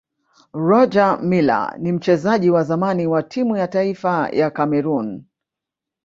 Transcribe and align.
rogermiller 0.53 1.75
ni 1.79 1.91
mchezaji 1.91 2.49
wa 2.49 2.63
zamani 2.63 3.07
wa 3.07 3.23
timu 3.23 3.57
ya 3.57 3.67
taifa 3.67 4.29
ya 4.29 4.51
cameroon 4.51 5.23